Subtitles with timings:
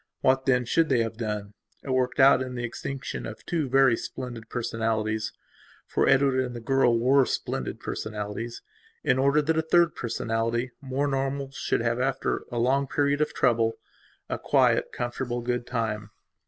[0.21, 1.53] What then, should they have done?
[1.83, 7.23] worked out in the extinction of two very splendid personalitiesfor Edward and the girl were
[7.27, 8.63] splendid personalities,
[9.03, 13.35] in order that a third personality, more normal, should have, after a long period of
[13.35, 13.73] trouble,
[14.27, 16.09] a quiet, comfortable, good time.